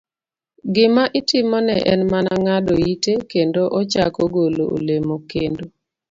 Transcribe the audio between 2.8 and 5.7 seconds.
ite kendo ochako golo olemo kendo.